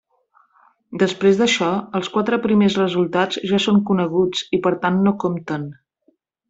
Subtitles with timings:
[1.03, 1.67] Després d'això,
[1.99, 5.73] els quatre primers resultats ja són coneguts i per tant no compten.